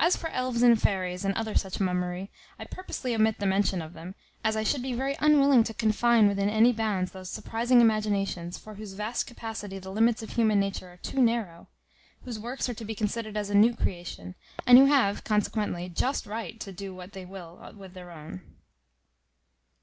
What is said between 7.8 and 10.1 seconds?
imaginations, for whose vast capacity the